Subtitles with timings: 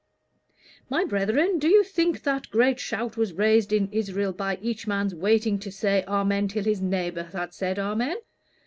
[0.89, 5.13] "My brethren, do you think that great shout was raised in Israel by each man's
[5.13, 8.17] waiting to say 'amen' till his neighbors had said amen?